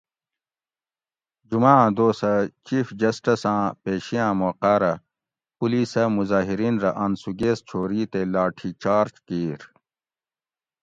جمعاں 1.49 1.85
دوسہۤ 1.97 2.33
چیف 2.65 2.87
جسٹس 3.01 3.43
آۤں 3.53 3.65
پیشیاۤں 3.83 4.33
موقاۤ 4.39 4.77
رہ 4.81 4.93
پولیسۂ 5.57 6.03
مظاھرین 6.15 6.75
رہ 6.83 6.91
آنسو 7.03 7.29
گیس 7.39 7.59
چھوری 7.67 8.01
تے 8.11 8.21
لاٹھی 8.33 8.69
چارج 8.83 9.13
کِیر 9.27 9.61